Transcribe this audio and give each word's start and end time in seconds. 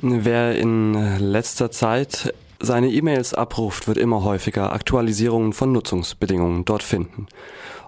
Wer 0.00 0.56
in 0.56 1.18
letzter 1.18 1.72
Zeit 1.72 2.32
seine 2.60 2.88
E-Mails 2.88 3.34
abruft, 3.34 3.88
wird 3.88 3.98
immer 3.98 4.22
häufiger 4.22 4.72
Aktualisierungen 4.72 5.52
von 5.52 5.72
Nutzungsbedingungen 5.72 6.64
dort 6.64 6.84
finden. 6.84 7.26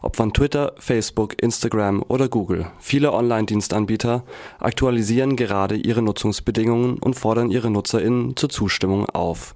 Ob 0.02 0.16
von 0.16 0.32
Twitter, 0.32 0.72
Facebook, 0.76 1.40
Instagram 1.40 2.02
oder 2.08 2.28
Google. 2.28 2.66
Viele 2.80 3.12
Online-Dienstanbieter 3.12 4.24
aktualisieren 4.58 5.36
gerade 5.36 5.76
ihre 5.76 6.02
Nutzungsbedingungen 6.02 6.98
und 6.98 7.14
fordern 7.14 7.52
ihre 7.52 7.70
NutzerInnen 7.70 8.34
zur 8.36 8.48
Zustimmung 8.48 9.08
auf. 9.10 9.54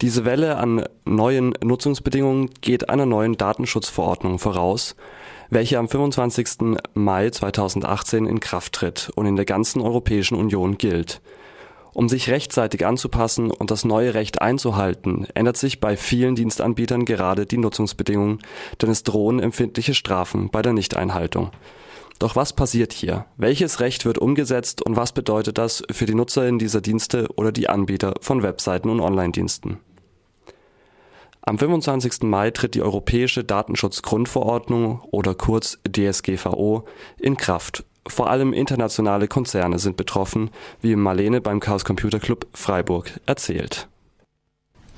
Diese 0.00 0.24
Welle 0.24 0.56
an 0.56 0.86
neuen 1.04 1.52
Nutzungsbedingungen 1.62 2.48
geht 2.62 2.88
einer 2.88 3.04
neuen 3.04 3.36
Datenschutzverordnung 3.36 4.38
voraus, 4.38 4.96
welche 5.50 5.78
am 5.78 5.88
25. 5.88 6.78
Mai 6.94 7.28
2018 7.28 8.24
in 8.24 8.40
Kraft 8.40 8.72
tritt 8.72 9.10
und 9.16 9.26
in 9.26 9.36
der 9.36 9.44
ganzen 9.44 9.82
Europäischen 9.82 10.34
Union 10.34 10.78
gilt. 10.78 11.20
Um 11.98 12.08
sich 12.08 12.30
rechtzeitig 12.30 12.86
anzupassen 12.86 13.50
und 13.50 13.72
das 13.72 13.84
neue 13.84 14.14
Recht 14.14 14.40
einzuhalten, 14.40 15.26
ändert 15.34 15.56
sich 15.56 15.80
bei 15.80 15.96
vielen 15.96 16.36
Dienstanbietern 16.36 17.04
gerade 17.04 17.44
die 17.44 17.58
Nutzungsbedingungen, 17.58 18.38
denn 18.80 18.88
es 18.88 19.02
drohen 19.02 19.40
empfindliche 19.40 19.94
Strafen 19.94 20.48
bei 20.48 20.62
der 20.62 20.74
Nichteinhaltung. 20.74 21.50
Doch 22.20 22.36
was 22.36 22.52
passiert 22.52 22.92
hier? 22.92 23.26
Welches 23.36 23.80
Recht 23.80 24.04
wird 24.04 24.18
umgesetzt 24.18 24.80
und 24.80 24.94
was 24.94 25.10
bedeutet 25.10 25.58
das 25.58 25.82
für 25.90 26.06
die 26.06 26.14
Nutzerinnen 26.14 26.60
dieser 26.60 26.80
Dienste 26.80 27.26
oder 27.34 27.50
die 27.50 27.68
Anbieter 27.68 28.14
von 28.20 28.44
Webseiten 28.44 28.90
und 28.90 29.00
Online-Diensten? 29.00 29.80
Am 31.42 31.58
25. 31.58 32.22
Mai 32.22 32.52
tritt 32.52 32.76
die 32.76 32.82
Europäische 32.82 33.42
Datenschutzgrundverordnung 33.42 35.00
oder 35.10 35.34
kurz 35.34 35.80
DSGVO 35.88 36.84
in 37.18 37.36
Kraft 37.36 37.84
vor 38.06 38.30
allem 38.30 38.52
internationale 38.52 39.28
Konzerne 39.28 39.78
sind 39.78 39.96
betroffen, 39.96 40.50
wie 40.80 40.96
Marlene 40.96 41.40
beim 41.40 41.60
Chaos 41.60 41.84
Computer 41.84 42.18
Club 42.18 42.46
Freiburg 42.54 43.20
erzählt. 43.26 43.88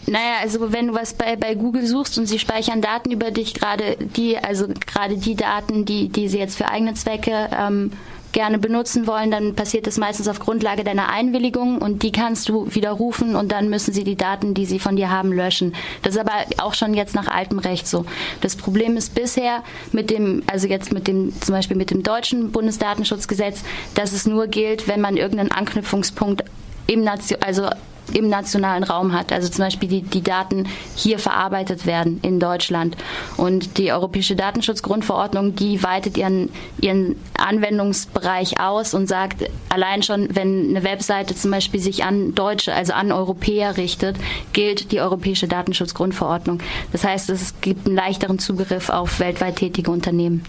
Naja, 0.07 0.37
also 0.41 0.73
wenn 0.73 0.89
du 0.89 0.95
was 0.95 1.15
bei, 1.15 1.37
bei 1.37 1.55
Google 1.55 1.87
suchst 1.87 2.19
und 2.19 2.27
sie 2.27 2.39
speichern 2.39 2.81
Daten 2.81 3.11
über 3.11 3.31
dich, 3.31 3.55
gerade 3.55 3.97
die, 3.99 4.39
also 4.39 4.67
gerade 4.69 5.19
die 5.19 5.37
Daten, 5.37 5.85
die, 5.85 6.09
die 6.09 6.29
sie 6.29 6.39
jetzt 6.39 6.57
für 6.57 6.69
eigene 6.69 6.95
Zwecke 6.95 7.51
ähm, 7.53 7.93
gerne 8.33 8.59
benutzen 8.59 9.07
wollen, 9.07 9.31
dann 9.31 9.55
passiert 9.55 9.87
das 9.87 9.99
meistens 9.99 10.29
auf 10.29 10.39
Grundlage 10.39 10.85
deiner 10.85 11.09
Einwilligung 11.09 11.79
und 11.79 12.03
die 12.03 12.13
kannst 12.13 12.49
du 12.49 12.67
widerrufen 12.75 13.37
und 13.37 13.53
dann 13.53 13.69
müssen 13.69 13.93
sie 13.93 14.05
die 14.05 14.17
Daten, 14.17 14.55
die 14.55 14.67
sie 14.67 14.79
von 14.79 14.97
dir 14.97 15.11
haben, 15.11 15.33
löschen. 15.33 15.75
Das 16.03 16.15
ist 16.15 16.21
aber 16.21 16.33
auch 16.59 16.75
schon 16.75 16.95
jetzt 16.95 17.15
nach 17.15 17.29
altem 17.29 17.59
Recht 17.59 17.87
so. 17.87 18.05
Das 18.41 18.57
Problem 18.57 18.97
ist 18.97 19.15
bisher 19.15 19.63
mit 19.93 20.11
dem, 20.11 20.43
also 20.47 20.67
jetzt 20.67 20.93
mit 20.93 21.09
dem, 21.09 21.33
zum 21.41 21.55
Beispiel 21.55 21.77
mit 21.77 21.91
dem 21.91 22.03
deutschen 22.03 22.53
Bundesdatenschutzgesetz, 22.53 23.63
dass 23.95 24.13
es 24.13 24.27
nur 24.27 24.47
gilt, 24.47 24.89
wenn 24.89 25.01
man 25.01 25.17
irgendeinen 25.17 25.53
Anknüpfungspunkt 25.53 26.45
im 26.87 27.05
Nation, 27.05 27.41
also 27.43 27.69
im 28.15 28.29
nationalen 28.29 28.85
Raum 28.85 29.13
hat. 29.13 29.33
Also 29.33 29.49
zum 29.49 29.65
Beispiel 29.65 29.89
die, 29.89 30.03
die 30.03 30.23
Daten 30.23 30.69
hier 30.95 31.19
verarbeitet 31.19 31.87
werden 31.87 32.19
in 32.23 32.41
Deutschland. 32.41 32.97
Und 33.37 33.79
die 33.79 33.93
Europäische 33.93 34.37
Datenschutzgrundverordnung, 34.37 35.55
die 35.55 35.83
weitet 35.83 36.17
ihren, 36.17 36.51
ihren 36.81 37.17
Anwendungsbereich 37.39 38.61
aus 38.61 38.95
und 38.95 39.07
sagt, 39.07 39.51
allein 39.69 40.03
schon, 40.03 40.35
wenn 40.35 40.71
eine 40.71 40.85
Webseite 40.85 41.35
zum 41.35 41.51
Beispiel 41.51 41.81
sich 41.81 42.05
an 42.05 42.35
Deutsche, 42.35 42.75
also 42.75 42.93
an 42.93 43.13
Europäer 43.13 43.77
richtet, 43.77 44.17
gilt 44.53 44.93
die 44.93 45.01
Europäische 45.01 45.49
Datenschutzgrundverordnung. 45.49 46.61
Das 46.93 47.05
heißt, 47.05 47.31
es 47.31 47.61
gibt 47.61 47.87
einen 47.87 47.97
leichteren 47.97 48.39
Zugriff 48.39 48.89
auf 48.89 49.21
weltweit 49.21 49.57
tätige 49.57 49.91
Unternehmen. 49.91 50.45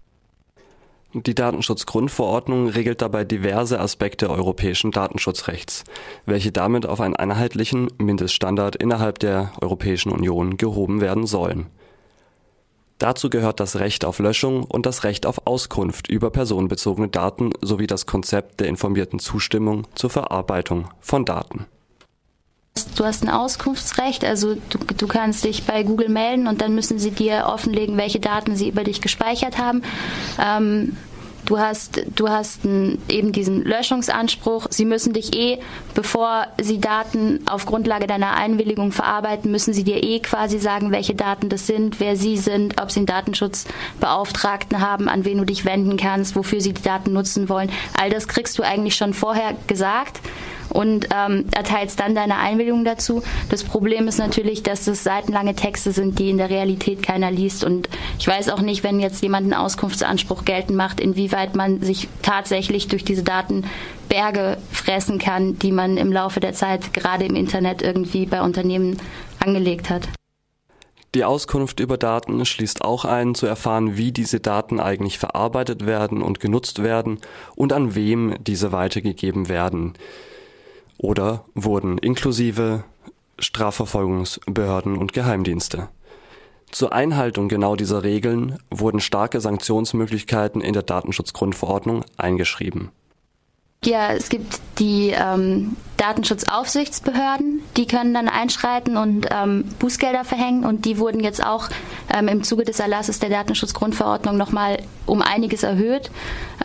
Die 1.14 1.36
Datenschutzgrundverordnung 1.36 2.70
regelt 2.70 3.02
dabei 3.02 3.26
diverse 3.26 3.81
Aspekte 3.81 4.30
europäischen 4.30 4.92
Datenschutzrechts, 4.92 5.84
welche 6.26 6.53
damit 6.53 6.86
auf 6.86 7.02
einen 7.02 7.18
einheitlichen 7.18 7.90
Mindeststandard 7.98 8.78
innerhalb 8.78 9.20
der 9.20 9.52
Europäischen 9.59 10.12
Union 10.12 10.56
gehoben 10.56 11.02
werden 11.02 11.28
sollen. 11.28 11.68
Dazu 12.98 13.30
gehört 13.30 13.59
das 13.59 13.80
Recht 13.80 14.06
auf 14.06 14.19
Löschung 14.19 14.63
und 14.63 14.86
das 14.86 15.03
Recht 15.03 15.25
auf 15.25 15.46
Auskunft 15.46 16.08
über 16.08 16.30
personenbezogene 16.30 17.09
Daten 17.09 17.50
sowie 17.59 17.88
das 17.88 18.06
Konzept 18.06 18.62
der 18.62 18.68
informierten 18.68 19.19
Zustimmung 19.19 19.88
zur 19.96 20.12
Verarbeitung 20.12 20.88
von 21.02 21.25
Daten. 21.25 21.66
Du 23.01 23.07
hast 23.07 23.23
ein 23.23 23.31
Auskunftsrecht, 23.31 24.23
also 24.23 24.53
du, 24.53 24.78
du, 24.95 25.07
kannst 25.07 25.44
dich 25.44 25.63
bei 25.63 25.81
Google 25.81 26.07
melden 26.07 26.45
und 26.45 26.62
dann 26.62 26.75
müssen 26.75 27.00
sie 27.00 27.09
dir 27.09 27.45
offenlegen, 27.47 27.97
welche 27.97 28.19
Daten 28.19 28.56
sie 28.56 28.69
über 28.69 28.84
dich 28.84 29.01
gespeichert 29.01 29.57
haben. 29.57 29.81
Ähm, 30.39 30.95
du 31.45 31.57
hast, 31.57 32.03
du 32.16 32.29
hast 32.29 32.63
einen, 32.63 33.01
eben 33.09 33.31
diesen 33.31 33.63
Löschungsanspruch. 33.63 34.67
Sie 34.69 34.85
müssen 34.85 35.13
dich 35.13 35.35
eh, 35.35 35.57
bevor 35.95 36.45
sie 36.62 36.79
Daten 36.79 37.39
auf 37.47 37.66
Grundlage 37.66 38.06
deiner 38.06 38.35
Einwilligung 38.35 38.91
verarbeiten, 38.91 39.50
müssen 39.50 39.73
sie 39.73 39.83
dir 39.83 40.03
eh 40.03 40.19
quasi 40.19 40.59
sagen, 40.59 40.91
welche 40.91 41.16
Daten 41.16 41.50
das 41.50 41.66
sind, 41.66 42.00
wer 42.00 42.16
sie 42.16 42.38
sind, 42.38 42.79
ob 42.79 42.91
sie 42.91 43.00
einen 43.00 43.07
Datenschutzbeauftragten 43.07 44.79
haben, 44.79 45.09
an 45.09 45.25
wen 45.25 45.39
du 45.39 45.45
dich 45.45 45.66
wenden 45.66 45.97
kannst, 45.97 46.35
wofür 46.35 46.62
sie 46.62 46.73
die 46.73 46.83
Daten 46.83 47.13
nutzen 47.13 47.50
wollen. 47.50 47.72
All 48.00 48.12
das 48.12 48.28
kriegst 48.28 48.59
du 48.59 48.62
eigentlich 48.62 48.94
schon 48.94 49.16
vorher 49.16 49.56
gesagt 49.66 50.19
und 50.72 51.08
ähm, 51.14 51.46
erteilst 51.56 52.00
dann 52.00 52.16
deine 52.16 52.38
Einwilligung 52.38 52.86
dazu. 52.86 53.24
Das 53.50 53.64
Problem 53.64 54.08
ist 54.08 54.18
natürlich, 54.18 54.64
dass 54.64 54.86
das 54.86 55.04
seitenlange 55.04 55.56
Texte 55.56 55.92
sind, 55.92 56.20
die 56.20 56.30
in 56.30 56.38
der 56.38 56.50
Realität 56.50 57.04
keiner 57.04 57.32
liest. 57.32 57.64
Und 57.64 57.90
ich 58.20 58.28
weiß 58.28 58.50
auch 58.50 58.62
nicht, 58.62 58.84
wenn 58.84 59.00
jetzt 59.00 59.22
jemand 59.22 59.46
einen 59.46 59.54
Auskunftsanspruch 59.54 60.46
geltend 60.46 60.78
macht, 60.78 61.00
inwieweit 61.00 61.56
man 61.56 61.81
sich 61.81 62.08
tatsächlich 62.22 62.88
durch 62.88 63.04
diese 63.04 63.24
Daten 63.24 63.66
Berge 64.10 64.58
fressen 64.72 65.20
kann, 65.20 65.58
die 65.60 65.72
man 65.72 65.98
im 65.98 66.12
Laufe 66.12 66.40
der 66.40 66.54
Zeit 66.54 66.94
gerade 66.94 67.26
im 67.26 67.36
Internet 67.36 67.81
irgendwie 67.81 68.26
bei 68.26 68.42
Unternehmen 68.42 68.98
angelegt 69.40 69.90
hat. 69.90 70.08
Die 71.14 71.26
Auskunft 71.26 71.81
über 71.81 71.98
Daten 71.98 72.46
schließt 72.46 72.86
auch 72.86 73.04
ein, 73.04 73.36
zu 73.36 73.46
erfahren, 73.46 73.98
wie 73.98 74.14
diese 74.14 74.40
Daten 74.40 74.80
eigentlich 74.80 75.20
verarbeitet 75.20 75.86
werden 75.86 76.22
und 76.22 76.40
genutzt 76.40 76.84
werden 76.84 77.20
und 77.56 77.74
an 77.74 77.96
wem 77.96 78.36
diese 78.42 78.72
weitergegeben 78.72 79.50
werden 79.50 79.94
oder 81.01 81.45
wurden 81.56 81.97
inklusive 81.97 82.84
Strafverfolgungsbehörden 83.39 84.97
und 84.97 85.13
Geheimdienste. 85.13 85.89
Zur 86.72 86.94
Einhaltung 86.94 87.50
genau 87.50 87.75
dieser 87.75 88.03
Regeln 88.03 88.59
wurden 88.69 89.01
starke 89.01 89.41
Sanktionsmöglichkeiten 89.41 90.62
in 90.62 90.73
der 90.73 90.84
Datenschutzgrundverordnung 90.84 92.06
eingeschrieben. 92.17 92.91
Ja, 93.84 94.13
es 94.13 94.29
gibt 94.29 94.62
die 94.78 95.09
ähm, 95.09 95.75
Datenschutzaufsichtsbehörden, 96.01 97.62
die 97.78 97.85
können 97.85 98.16
dann 98.16 98.28
einschreiten 98.28 98.97
und 98.97 99.28
ähm, 99.29 99.66
Bußgelder 99.78 100.23
verhängen 100.25 100.66
und 100.66 100.85
die 100.85 100.97
wurden 100.97 101.19
jetzt 101.19 101.45
auch 101.45 101.69
ähm, 102.12 102.28
im 102.28 102.44
Zuge 102.44 102.63
des 102.63 102.79
Erlasses 102.79 103.19
der 103.19 103.29
Datenschutzgrundverordnung 103.29 104.35
nochmal 104.35 104.79
um 105.06 105.22
einiges 105.22 105.62
erhöht. 105.62 106.09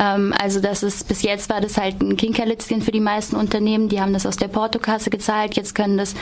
Ähm, 0.00 0.32
also 0.40 0.60
das 0.60 0.82
ist 0.82 1.06
bis 1.06 1.20
jetzt 1.20 1.50
war 1.50 1.60
das 1.60 1.76
halt 1.76 2.00
ein 2.00 2.16
Kinkerlitzchen 2.16 2.80
für 2.80 2.92
die 2.92 3.00
meisten 3.00 3.36
Unternehmen, 3.36 3.90
die 3.90 4.00
haben 4.00 4.14
das 4.14 4.24
aus 4.24 4.36
der 4.36 4.48
Portokasse 4.48 5.10
gezahlt, 5.10 5.54
jetzt 5.54 5.74
können 5.74 5.98
das 5.98 6.14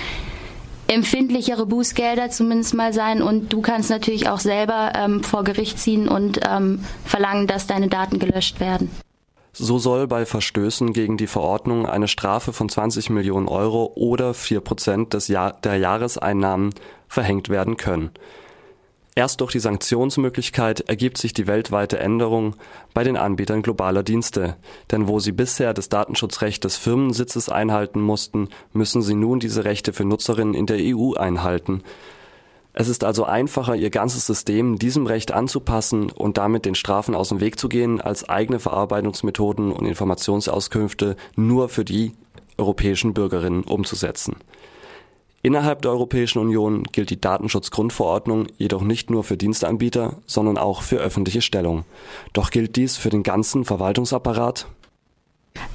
empfindlichere 0.88 1.66
Bußgelder 1.66 2.31
zumindest 2.31 2.75
mal 2.75 2.92
sein 2.92 3.22
und 3.22 3.52
du 3.52 3.60
kannst 3.60 3.91
natürlich 3.91 4.28
auch 4.28 4.41
selber 4.41 4.92
ähm, 4.96 5.22
vor 5.22 5.44
Gericht 5.44 5.78
ziehen 5.78 6.08
und 6.08 6.41
ähm, 6.48 6.84
verlangen, 7.04 7.46
dass 7.46 7.69
deine 7.69 7.86
Daten 7.86 8.19
gelöscht 8.19 8.58
werden. 8.58 8.91
So 9.56 9.78
soll 9.78 10.09
bei 10.09 10.26
Verstößen 10.26 10.92
gegen 10.92 11.16
die 11.16 11.28
Verordnung 11.28 11.87
eine 11.87 12.09
Strafe 12.09 12.53
von 12.53 12.69
20 12.69 13.10
Millionen 13.10 13.47
Euro 13.47 13.92
oder 13.94 14.34
4 14.34 14.60
Prozent 14.60 15.15
des 15.15 15.28
Jahr 15.28 15.53
der 15.62 15.76
Jahreseinnahmen 15.76 16.75
verhängt 17.06 17.48
werden 17.48 17.76
können. 17.76 18.10
Erst 19.14 19.41
durch 19.41 19.53
die 19.53 19.60
Sanktionsmöglichkeit 19.60 20.81
ergibt 20.88 21.19
sich 21.19 21.32
die 21.34 21.47
weltweite 21.47 22.00
Änderung 22.00 22.56
bei 22.94 23.04
den 23.04 23.16
Anbietern 23.16 23.62
globaler 23.62 24.03
Dienste, 24.03 24.56
denn 24.91 25.06
wo 25.06 25.20
sie 25.20 25.31
bisher 25.31 25.72
das 25.72 25.88
Datenschutzrecht 25.88 26.64
des 26.64 26.76
Firmensitzes 26.76 27.48
einhalten 27.48 28.00
mussten, 28.00 28.49
müssen 28.73 29.02
sie 29.02 29.14
nun 29.14 29.38
diese 29.38 29.64
Rechte 29.64 29.93
für 29.93 30.05
Nutzerinnen 30.05 30.55
in 30.55 30.67
der 30.67 30.79
EU 30.81 31.12
einhalten, 31.12 31.84
es 32.76 32.88
ist 32.88 33.05
also 33.05 33.25
einfacher, 33.25 33.76
ihr 33.76 33.91
ganzes 33.91 34.26
System 34.26 34.81
diesem 34.81 35.06
Recht 35.06 35.32
anzupassen 35.32 36.11
und 36.11 36.38
damit 36.38 36.65
den 36.65 36.75
Strafen 36.75 37.15
aus 37.15 37.29
dem 37.29 37.41
Weg 37.41 37.56
zu 37.59 37.69
gehen, 37.69 38.00
als 38.00 38.29
eigene 38.29 38.59
Verarbeitungsmethoden 38.59 39.71
und 39.71 39.87
Informationsauskünfte 39.87 41.17
nur 41.37 41.69
für 41.69 41.85
die 41.85 42.12
europäischen 42.59 43.15
Bürgerinnen 43.15 43.62
umzusetzen. 43.62 44.37
Innerhalb 45.41 45.82
der 45.82 45.93
Europäischen 45.93 46.41
Union 46.41 46.82
gilt 46.91 47.11
die 47.11 47.21
Datenschutzgrundverordnung 47.21 48.47
jedoch 48.56 48.82
nicht 48.82 49.09
nur 49.09 49.23
für 49.23 49.37
Dienstanbieter, 49.37 50.17
sondern 50.27 50.59
auch 50.59 50.82
für 50.82 50.97
öffentliche 50.97 51.43
Stellungen. 51.43 51.85
Doch 52.32 52.50
gilt 52.50 52.75
dies 52.75 52.97
für 52.97 53.11
den 53.11 53.23
ganzen 53.23 53.65
Verwaltungsapparat? 53.65 54.67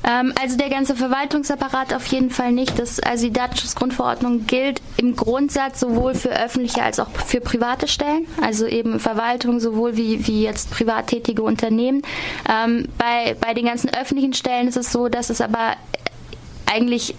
Ähm, 0.04 0.34
also 0.42 0.58
der 0.58 0.70
ganze 0.70 0.96
Verwaltungsapparat 0.96 1.94
auf 1.94 2.06
jeden 2.08 2.30
Fall 2.30 2.52
nicht. 2.52 2.80
Das, 2.80 3.00
also 3.00 3.26
die 3.26 3.34
Datenschutzgrundverordnung 3.34 4.48
gilt 4.48 4.82
im 4.98 5.16
Grundsatz 5.16 5.80
sowohl 5.80 6.16
für 6.16 6.30
öffentliche 6.30 6.84
als 6.84 7.00
auch 7.00 7.10
für 7.12 7.42
private 7.42 7.88
Stellen, 7.88 8.28
also 8.42 8.66
eben 8.66 9.00
Verwaltung 9.00 9.60
sowohl 9.60 9.98
wie, 9.98 10.26
wie 10.28 10.44
jetzt 10.44 10.72
privat 10.72 11.08
tätige 11.08 11.44
Unternehmen. 11.44 12.02
Ähm, 12.50 12.88
bei, 12.98 13.36
bei 13.40 13.54
den 13.54 13.66
ganzen 13.66 13.90
öffentlichen 13.94 14.34
Stellen 14.34 14.68
ist 14.68 14.78
es 14.78 14.92
so, 14.92 15.10
dass 15.10 15.30
es 15.30 15.42
aber 15.42 15.76
eigentlich 16.66 17.16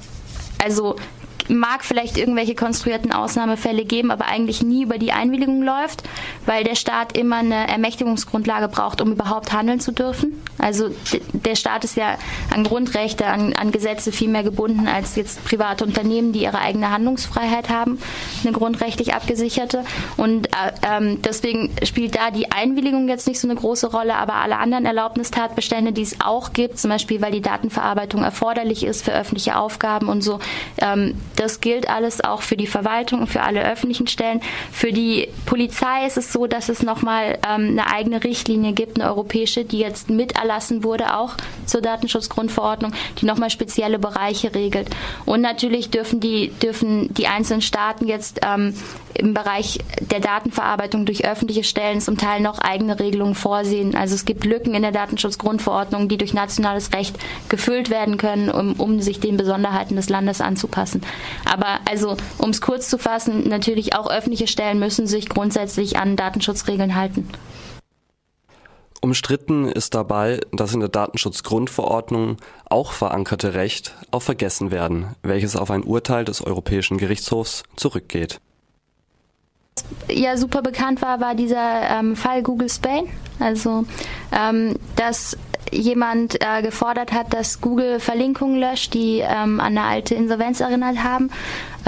also 0.62 0.96
mag 1.50 1.84
vielleicht 1.84 2.16
irgendwelche 2.16 2.54
konstruierten 2.54 3.12
Ausnahmefälle 3.12 3.84
geben, 3.84 4.10
aber 4.10 4.26
eigentlich 4.26 4.62
nie 4.62 4.84
über 4.84 4.98
die 4.98 5.12
Einwilligung 5.12 5.62
läuft, 5.62 6.02
weil 6.46 6.64
der 6.64 6.74
Staat 6.74 7.16
immer 7.16 7.36
eine 7.36 7.68
Ermächtigungsgrundlage 7.68 8.68
braucht, 8.68 9.00
um 9.00 9.12
überhaupt 9.12 9.52
handeln 9.52 9.80
zu 9.80 9.92
dürfen. 9.92 10.42
Also 10.58 10.90
der 11.32 11.56
Staat 11.56 11.84
ist 11.84 11.96
ja 11.96 12.16
an 12.54 12.64
Grundrechte, 12.64 13.26
an, 13.26 13.52
an 13.54 13.72
Gesetze 13.72 14.12
viel 14.12 14.28
mehr 14.28 14.42
gebunden 14.42 14.88
als 14.88 15.16
jetzt 15.16 15.44
private 15.44 15.84
Unternehmen, 15.84 16.32
die 16.32 16.42
ihre 16.42 16.58
eigene 16.58 16.90
Handlungsfreiheit 16.90 17.68
haben, 17.68 17.98
eine 18.42 18.52
grundrechtlich 18.52 19.14
abgesicherte. 19.14 19.84
Und 20.16 20.48
äh, 20.48 20.72
ähm, 20.82 21.22
deswegen 21.22 21.70
spielt 21.82 22.16
da 22.16 22.30
die 22.30 22.52
Einwilligung 22.52 23.08
jetzt 23.08 23.26
nicht 23.26 23.40
so 23.40 23.48
eine 23.48 23.58
große 23.58 23.88
Rolle, 23.90 24.14
aber 24.14 24.34
alle 24.34 24.58
anderen 24.58 24.86
Erlaubnistatbestände, 24.86 25.92
die 25.92 26.02
es 26.02 26.20
auch 26.20 26.52
gibt, 26.52 26.78
zum 26.78 26.90
Beispiel 26.90 27.20
weil 27.20 27.32
die 27.32 27.40
Datenverarbeitung 27.40 28.22
erforderlich 28.22 28.84
ist 28.84 29.04
für 29.04 29.12
öffentliche 29.12 29.56
Aufgaben 29.56 30.08
und 30.08 30.22
so, 30.22 30.38
ähm, 30.78 31.14
das 31.40 31.62
gilt 31.62 31.88
alles 31.88 32.22
auch 32.22 32.42
für 32.42 32.56
die 32.56 32.66
Verwaltung 32.66 33.20
und 33.20 33.26
für 33.28 33.40
alle 33.42 33.64
öffentlichen 33.64 34.06
Stellen. 34.06 34.42
Für 34.70 34.92
die 34.92 35.28
Polizei 35.46 36.06
ist 36.06 36.18
es 36.18 36.34
so, 36.34 36.46
dass 36.46 36.68
es 36.68 36.82
nochmal 36.82 37.38
ähm, 37.48 37.70
eine 37.70 37.90
eigene 37.90 38.22
Richtlinie 38.22 38.74
gibt, 38.74 39.00
eine 39.00 39.08
europäische, 39.08 39.64
die 39.64 39.78
jetzt 39.78 40.10
mit 40.10 40.32
erlassen 40.32 40.84
wurde, 40.84 41.16
auch 41.16 41.36
zur 41.64 41.80
Datenschutzgrundverordnung, 41.80 42.92
die 43.18 43.24
nochmal 43.24 43.48
spezielle 43.48 43.98
Bereiche 43.98 44.54
regelt. 44.54 44.90
Und 45.24 45.40
natürlich 45.40 45.88
dürfen 45.88 46.20
die, 46.20 46.48
dürfen 46.62 47.12
die 47.14 47.26
einzelnen 47.26 47.62
Staaten 47.62 48.06
jetzt 48.06 48.40
ähm, 48.42 48.74
im 49.20 49.34
Bereich 49.34 49.78
der 50.00 50.20
Datenverarbeitung 50.20 51.06
durch 51.06 51.24
öffentliche 51.24 51.62
Stellen 51.62 52.00
zum 52.00 52.16
Teil 52.16 52.40
noch 52.40 52.58
eigene 52.58 52.98
Regelungen 52.98 53.34
vorsehen. 53.34 53.94
Also 53.94 54.14
es 54.14 54.24
gibt 54.24 54.44
Lücken 54.44 54.74
in 54.74 54.82
der 54.82 54.92
Datenschutzgrundverordnung, 54.92 56.08
die 56.08 56.18
durch 56.18 56.34
nationales 56.34 56.92
Recht 56.92 57.16
gefüllt 57.48 57.90
werden 57.90 58.16
können, 58.16 58.50
um, 58.50 58.72
um 58.74 59.00
sich 59.00 59.20
den 59.20 59.36
Besonderheiten 59.36 59.96
des 59.96 60.08
Landes 60.08 60.40
anzupassen. 60.40 61.02
Aber 61.44 61.80
also, 61.88 62.16
um 62.38 62.50
es 62.50 62.60
kurz 62.60 62.88
zu 62.88 62.98
fassen, 62.98 63.48
natürlich 63.48 63.94
auch 63.94 64.10
öffentliche 64.10 64.46
Stellen 64.46 64.78
müssen 64.78 65.06
sich 65.06 65.28
grundsätzlich 65.28 65.98
an 65.98 66.16
Datenschutzregeln 66.16 66.94
halten. 66.94 67.28
Umstritten 69.02 69.66
ist 69.66 69.94
dabei 69.94 70.40
das 70.52 70.74
in 70.74 70.80
der 70.80 70.90
Datenschutzgrundverordnung 70.90 72.36
auch 72.68 72.92
verankerte 72.92 73.54
Recht 73.54 73.94
auf 74.10 74.24
Vergessenwerden, 74.24 75.16
welches 75.22 75.56
auf 75.56 75.70
ein 75.70 75.84
Urteil 75.84 76.26
des 76.26 76.42
Europäischen 76.42 76.98
Gerichtshofs 76.98 77.62
zurückgeht. 77.76 78.40
Ja, 80.08 80.36
super 80.36 80.62
bekannt 80.62 81.02
war, 81.02 81.20
war 81.20 81.34
dieser 81.34 81.82
ähm, 81.90 82.16
Fall 82.16 82.42
Google 82.42 82.68
Spain. 82.68 83.04
Also, 83.38 83.84
ähm, 84.32 84.76
dass 84.96 85.36
jemand 85.72 86.40
äh, 86.40 86.62
gefordert 86.62 87.12
hat, 87.12 87.32
dass 87.32 87.60
Google 87.60 88.00
Verlinkungen 88.00 88.58
löscht, 88.58 88.94
die 88.94 89.18
ähm, 89.18 89.60
an 89.60 89.78
eine 89.78 89.84
alte 89.84 90.14
Insolvenz 90.14 90.60
erinnert 90.60 91.02
haben 91.02 91.30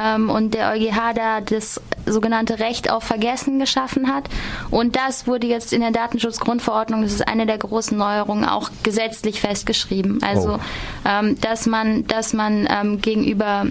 ähm, 0.00 0.30
und 0.30 0.54
der 0.54 0.72
EuGH 0.72 1.14
da 1.14 1.40
das 1.40 1.80
sogenannte 2.06 2.58
Recht 2.58 2.90
auf 2.90 3.04
Vergessen 3.04 3.58
geschaffen 3.58 4.12
hat. 4.12 4.24
Und 4.70 4.96
das 4.96 5.26
wurde 5.26 5.46
jetzt 5.46 5.72
in 5.72 5.80
der 5.80 5.90
Datenschutzgrundverordnung, 5.90 7.02
das 7.02 7.12
ist 7.12 7.28
eine 7.28 7.46
der 7.46 7.58
großen 7.58 7.96
Neuerungen, 7.96 8.44
auch 8.44 8.70
gesetzlich 8.82 9.40
festgeschrieben. 9.40 10.22
Also, 10.22 10.54
oh. 10.54 10.58
ähm, 11.04 11.40
dass 11.40 11.66
man, 11.66 12.06
dass 12.06 12.32
man 12.32 12.68
ähm, 12.70 13.00
gegenüber 13.00 13.66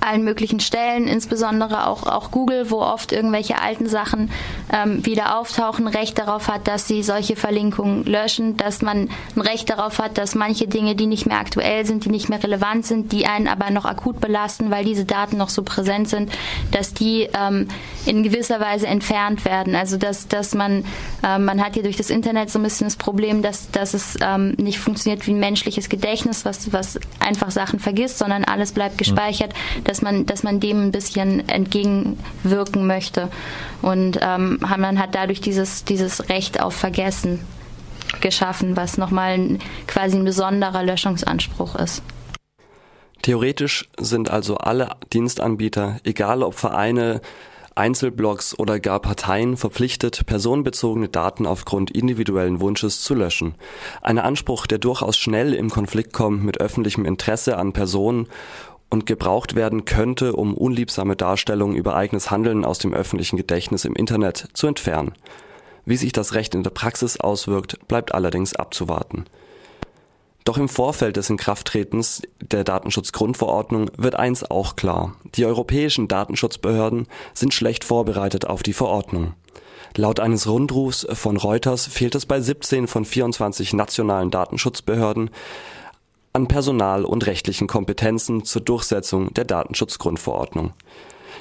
allen 0.00 0.24
möglichen 0.24 0.60
Stellen, 0.60 1.06
insbesondere 1.06 1.86
auch, 1.86 2.04
auch 2.04 2.30
Google, 2.30 2.70
wo 2.70 2.80
oft 2.80 3.12
irgendwelche 3.12 3.60
alten 3.60 3.86
Sachen 3.86 4.30
ähm, 4.72 5.04
wieder 5.04 5.38
auftauchen, 5.38 5.86
Recht 5.86 6.18
darauf 6.18 6.48
hat, 6.48 6.66
dass 6.66 6.88
sie 6.88 7.02
solche 7.02 7.36
Verlinkungen 7.36 8.04
löschen, 8.04 8.56
dass 8.56 8.80
man 8.82 9.10
ein 9.36 9.40
Recht 9.40 9.68
darauf 9.68 9.98
hat, 9.98 10.16
dass 10.18 10.34
manche 10.34 10.68
Dinge, 10.68 10.94
die 10.94 11.06
nicht 11.06 11.26
mehr 11.26 11.38
aktuell 11.38 11.84
sind, 11.84 12.04
die 12.04 12.08
nicht 12.08 12.28
mehr 12.28 12.42
relevant 12.42 12.86
sind, 12.86 13.12
die 13.12 13.26
einen 13.26 13.46
aber 13.46 13.70
noch 13.70 13.84
akut 13.84 14.20
belasten, 14.20 14.70
weil 14.70 14.84
diese 14.84 15.04
Daten 15.04 15.36
noch 15.36 15.50
so 15.50 15.62
präsent 15.62 16.08
sind, 16.08 16.32
dass 16.70 16.94
die 16.94 17.28
ähm, 17.38 17.68
in 18.06 18.22
gewisser 18.22 18.60
Weise 18.60 18.86
entfernt 18.86 19.44
werden. 19.44 19.74
Also 19.74 19.98
dass, 19.98 20.28
dass 20.28 20.54
man, 20.54 20.84
äh, 21.22 21.38
man 21.38 21.62
hat 21.62 21.74
hier 21.74 21.82
durch 21.82 21.96
das 21.96 22.08
Internet 22.08 22.50
so 22.50 22.58
ein 22.58 22.62
bisschen 22.62 22.86
das 22.86 22.96
Problem, 22.96 23.42
dass, 23.42 23.70
dass 23.70 23.92
es 23.92 24.16
ähm, 24.22 24.54
nicht 24.56 24.78
funktioniert 24.78 25.26
wie 25.26 25.32
ein 25.32 25.40
menschliches 25.40 25.88
Gedächtnis, 25.88 26.44
was, 26.44 26.72
was 26.72 26.98
einfach 27.18 27.50
Sachen 27.50 27.80
vergisst, 27.80 28.18
sondern 28.18 28.44
alles 28.44 28.72
bleibt 28.72 28.96
gespeichert. 28.96 29.52
Mhm 29.52 29.89
dass 29.90 30.02
man, 30.02 30.24
dass 30.24 30.44
man 30.44 30.60
dem 30.60 30.84
ein 30.84 30.92
bisschen 30.92 31.48
entgegenwirken 31.48 32.86
möchte. 32.86 33.28
Und 33.82 34.20
ähm, 34.22 34.60
man 34.60 34.98
hat 34.98 35.14
dadurch 35.14 35.40
dieses, 35.40 35.84
dieses 35.84 36.28
Recht 36.28 36.62
auf 36.62 36.74
Vergessen 36.74 37.40
geschaffen, 38.20 38.76
was 38.76 38.98
nochmal 38.98 39.32
ein, 39.32 39.58
quasi 39.86 40.16
ein 40.16 40.24
besonderer 40.24 40.84
Löschungsanspruch 40.84 41.74
ist. 41.74 42.02
Theoretisch 43.22 43.88
sind 43.98 44.30
also 44.30 44.56
alle 44.56 44.96
Dienstanbieter, 45.12 45.98
egal 46.04 46.42
ob 46.42 46.54
Vereine, 46.54 47.20
Einzelblogs 47.74 48.58
oder 48.58 48.78
gar 48.80 49.00
Parteien 49.00 49.56
verpflichtet, 49.56 50.26
personenbezogene 50.26 51.08
Daten 51.08 51.46
aufgrund 51.46 51.90
individuellen 51.90 52.60
Wunsches 52.60 53.00
zu 53.02 53.14
löschen. 53.14 53.54
Ein 54.02 54.18
Anspruch, 54.18 54.66
der 54.66 54.78
durchaus 54.78 55.16
schnell 55.16 55.54
im 55.54 55.70
Konflikt 55.70 56.12
kommt 56.12 56.44
mit 56.44 56.60
öffentlichem 56.60 57.04
Interesse 57.04 57.56
an 57.56 57.72
Personen 57.72 58.26
und 58.90 59.06
gebraucht 59.06 59.54
werden 59.54 59.84
könnte, 59.84 60.34
um 60.34 60.54
unliebsame 60.54 61.16
Darstellungen 61.16 61.76
über 61.76 61.94
eigenes 61.94 62.30
Handeln 62.30 62.64
aus 62.64 62.78
dem 62.78 62.92
öffentlichen 62.92 63.36
Gedächtnis 63.36 63.84
im 63.84 63.94
Internet 63.94 64.48
zu 64.52 64.66
entfernen. 64.66 65.14
Wie 65.86 65.96
sich 65.96 66.12
das 66.12 66.34
Recht 66.34 66.54
in 66.54 66.62
der 66.62 66.70
Praxis 66.70 67.18
auswirkt, 67.18 67.88
bleibt 67.88 68.12
allerdings 68.12 68.54
abzuwarten. 68.54 69.24
Doch 70.44 70.56
im 70.56 70.68
Vorfeld 70.68 71.16
des 71.16 71.30
Inkrafttretens 71.30 72.22
der 72.40 72.64
Datenschutzgrundverordnung 72.64 73.90
wird 73.96 74.16
eins 74.16 74.42
auch 74.50 74.74
klar. 74.74 75.14
Die 75.34 75.44
europäischen 75.44 76.08
Datenschutzbehörden 76.08 77.06
sind 77.34 77.54
schlecht 77.54 77.84
vorbereitet 77.84 78.46
auf 78.46 78.62
die 78.62 78.72
Verordnung. 78.72 79.34
Laut 79.96 80.20
eines 80.20 80.48
Rundrufs 80.48 81.06
von 81.12 81.36
Reuters 81.36 81.86
fehlt 81.86 82.14
es 82.14 82.24
bei 82.24 82.40
17 82.40 82.86
von 82.86 83.04
24 83.04 83.72
nationalen 83.74 84.30
Datenschutzbehörden 84.30 85.30
an 86.32 86.46
Personal 86.46 87.04
und 87.04 87.26
rechtlichen 87.26 87.66
Kompetenzen 87.66 88.44
zur 88.44 88.62
Durchsetzung 88.62 89.34
der 89.34 89.44
Datenschutzgrundverordnung. 89.44 90.72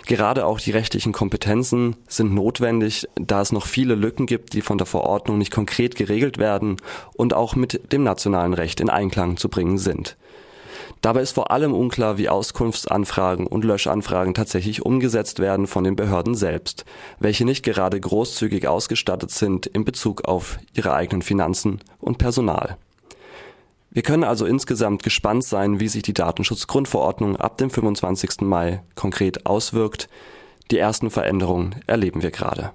Gerade 0.05 0.45
auch 0.45 0.59
die 0.59 0.71
rechtlichen 0.71 1.11
Kompetenzen 1.11 1.95
sind 2.07 2.33
notwendig, 2.33 3.07
da 3.15 3.41
es 3.41 3.51
noch 3.51 3.67
viele 3.67 3.95
Lücken 3.95 4.25
gibt, 4.25 4.53
die 4.53 4.61
von 4.61 4.77
der 4.77 4.87
Verordnung 4.87 5.37
nicht 5.37 5.51
konkret 5.51 5.95
geregelt 5.95 6.37
werden 6.37 6.77
und 7.13 7.33
auch 7.33 7.55
mit 7.55 7.91
dem 7.91 8.03
nationalen 8.03 8.53
Recht 8.53 8.79
in 8.79 8.89
Einklang 8.89 9.37
zu 9.37 9.49
bringen 9.49 9.77
sind. 9.77 10.17
Dabei 11.01 11.21
ist 11.21 11.33
vor 11.33 11.51
allem 11.51 11.73
unklar, 11.73 12.17
wie 12.17 12.27
Auskunftsanfragen 12.27 13.47
und 13.47 13.63
Löschanfragen 13.63 14.33
tatsächlich 14.33 14.83
umgesetzt 14.83 15.39
werden 15.39 15.67
von 15.67 15.83
den 15.83 15.95
Behörden 15.95 16.35
selbst, 16.35 16.83
welche 17.19 17.45
nicht 17.45 17.63
gerade 17.63 17.99
großzügig 17.99 18.67
ausgestattet 18.67 19.31
sind 19.31 19.65
in 19.67 19.85
Bezug 19.85 20.25
auf 20.25 20.57
ihre 20.73 20.93
eigenen 20.93 21.21
Finanzen 21.21 21.79
und 21.99 22.17
Personal. 22.17 22.77
Wir 23.91 24.03
können 24.03 24.23
also 24.23 24.45
insgesamt 24.45 25.01
gespannt 25.01 25.43
sein, 25.43 25.79
wie 25.79 25.87
sich 25.87 26.03
die 26.03 26.13
Datenschutzgrundverordnung 26.13 27.37
ab 27.37 27.57
dem 27.57 27.71
25. 27.71 28.41
Mai 28.41 28.83
konkret 28.95 29.47
auswirkt. 29.47 30.09
Die 30.69 30.77
ersten 30.77 31.09
Veränderungen 31.09 31.75
erleben 31.87 32.21
wir 32.21 32.29
gerade. 32.29 32.71